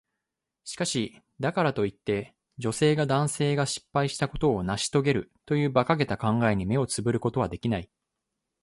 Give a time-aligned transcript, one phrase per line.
[0.63, 7.87] しかし、だからといって、女性が男性が失敗したことを成し遂げるという馬鹿げた考えに目をつぶることはできない。